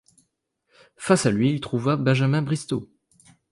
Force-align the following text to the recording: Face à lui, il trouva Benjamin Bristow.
Face 0.97 1.27
à 1.27 1.29
lui, 1.29 1.51
il 1.53 1.61
trouva 1.61 1.95
Benjamin 1.95 2.41
Bristow. 2.41 2.89